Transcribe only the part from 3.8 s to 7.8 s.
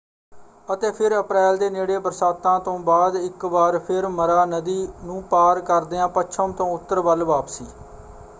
ਫਿਰ ਮਰਾ ਨਦੀ ਨੂੰ ਪਾਰ ਕਰਦਿਆਂ ਪੱਛਮ ਤੋਂ ਉੱਤਰ ਵੱਲ ਵਾਪਸੀ।